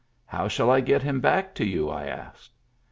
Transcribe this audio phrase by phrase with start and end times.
[0.25, 2.53] "How shall I get him back to you?" I asked.